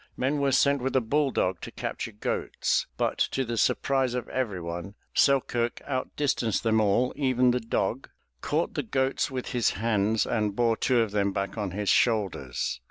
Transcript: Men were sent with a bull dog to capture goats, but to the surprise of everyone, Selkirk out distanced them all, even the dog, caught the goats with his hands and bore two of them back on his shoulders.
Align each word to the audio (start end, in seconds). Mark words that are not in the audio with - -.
Men 0.17 0.39
were 0.39 0.51
sent 0.51 0.81
with 0.81 0.95
a 0.95 0.99
bull 0.99 1.29
dog 1.29 1.61
to 1.61 1.69
capture 1.69 2.11
goats, 2.11 2.87
but 2.97 3.19
to 3.19 3.45
the 3.45 3.55
surprise 3.55 4.15
of 4.15 4.27
everyone, 4.29 4.95
Selkirk 5.13 5.79
out 5.85 6.09
distanced 6.15 6.63
them 6.63 6.81
all, 6.81 7.13
even 7.15 7.51
the 7.51 7.59
dog, 7.59 8.09
caught 8.41 8.73
the 8.73 8.81
goats 8.81 9.29
with 9.29 9.49
his 9.49 9.69
hands 9.77 10.25
and 10.25 10.55
bore 10.55 10.75
two 10.75 11.01
of 11.01 11.11
them 11.11 11.31
back 11.31 11.55
on 11.55 11.69
his 11.69 11.89
shoulders. 11.89 12.79